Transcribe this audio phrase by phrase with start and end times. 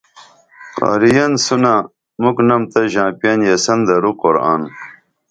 [0.77, 1.73] قاری ین سُونہ
[2.23, 4.61] مُکھنم تہ ژاں پین یسن درو قرآن